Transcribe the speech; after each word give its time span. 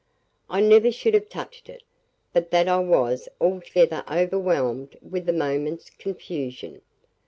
I 0.49 0.61
never 0.61 0.91
should 0.91 1.13
have 1.13 1.29
touched 1.29 1.69
it, 1.69 1.83
but 2.33 2.49
that 2.49 2.67
I 2.67 2.79
was 2.79 3.29
altogether 3.39 4.03
overwhelmed 4.11 4.97
with 4.99 5.27
the 5.27 5.31
moment's 5.31 5.91
confusion. 5.91 6.81